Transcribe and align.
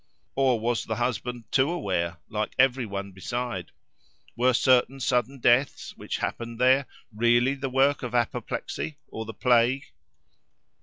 Or, 0.33 0.59
was 0.59 0.83
the 0.83 0.95
husband 0.95 1.43
too 1.51 1.69
aware, 1.69 2.17
like 2.27 2.55
every 2.57 2.87
one 2.87 3.11
beside? 3.11 3.71
Were 4.35 4.51
certain 4.55 4.99
sudden 4.99 5.37
deaths 5.39 5.95
which 5.95 6.17
happened 6.17 6.57
there, 6.57 6.87
really 7.15 7.53
the 7.53 7.69
work 7.69 8.01
of 8.01 8.15
apoplexy, 8.15 8.97
or 9.09 9.25
the 9.25 9.35
plague? 9.35 9.85